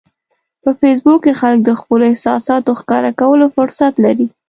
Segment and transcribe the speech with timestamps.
[0.63, 4.27] په فېسبوک کې خلک د خپلو احساساتو ښکاره کولو فرصت لري